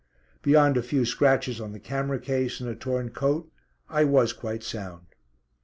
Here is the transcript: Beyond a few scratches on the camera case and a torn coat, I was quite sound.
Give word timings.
Beyond 0.41 0.77
a 0.77 0.81
few 0.81 1.05
scratches 1.05 1.61
on 1.61 1.73
the 1.73 1.79
camera 1.79 2.17
case 2.17 2.59
and 2.59 2.67
a 2.67 2.73
torn 2.73 3.09
coat, 3.11 3.51
I 3.87 4.03
was 4.03 4.33
quite 4.33 4.63
sound. 4.63 5.05